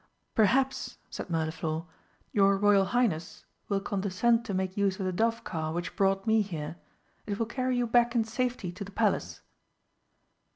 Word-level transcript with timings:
"Perhaps," 0.33 0.97
said 1.11 1.29
Mirliflor, 1.29 1.85
"your 2.33 2.57
Royal 2.57 2.85
Highness 2.85 3.45
will 3.69 3.79
condescend 3.79 4.43
to 4.45 4.53
make 4.55 4.75
use 4.75 4.97
of 4.99 5.05
the 5.05 5.11
dove 5.13 5.43
car 5.43 5.73
which 5.73 5.95
brought 5.95 6.25
me 6.25 6.41
here? 6.41 6.77
It 7.27 7.37
will 7.37 7.45
carry 7.45 7.77
you 7.77 7.85
back 7.85 8.15
in 8.15 8.23
safety 8.23 8.71
to 8.71 8.83
the 8.83 8.89
Palace." 8.91 9.41